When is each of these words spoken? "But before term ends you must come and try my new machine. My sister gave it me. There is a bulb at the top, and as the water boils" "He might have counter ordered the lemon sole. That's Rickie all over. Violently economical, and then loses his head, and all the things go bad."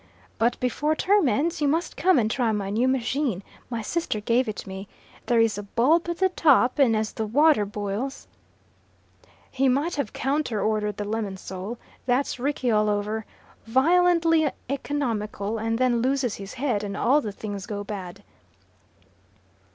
"But 0.39 0.59
before 0.59 0.95
term 0.95 1.29
ends 1.29 1.61
you 1.61 1.67
must 1.67 1.95
come 1.95 2.17
and 2.17 2.31
try 2.31 2.51
my 2.51 2.71
new 2.71 2.87
machine. 2.87 3.43
My 3.69 3.83
sister 3.83 4.19
gave 4.19 4.49
it 4.49 4.65
me. 4.65 4.87
There 5.27 5.39
is 5.39 5.59
a 5.59 5.61
bulb 5.61 6.09
at 6.09 6.17
the 6.17 6.29
top, 6.29 6.79
and 6.79 6.95
as 6.97 7.11
the 7.13 7.27
water 7.27 7.65
boils" 7.67 8.27
"He 9.51 9.69
might 9.69 9.93
have 9.97 10.11
counter 10.11 10.59
ordered 10.59 10.97
the 10.97 11.05
lemon 11.05 11.37
sole. 11.37 11.77
That's 12.07 12.39
Rickie 12.39 12.71
all 12.71 12.89
over. 12.89 13.27
Violently 13.67 14.49
economical, 14.67 15.59
and 15.59 15.77
then 15.77 16.01
loses 16.01 16.33
his 16.33 16.55
head, 16.55 16.83
and 16.83 16.97
all 16.97 17.21
the 17.21 17.31
things 17.31 17.67
go 17.67 17.83
bad." 17.83 18.23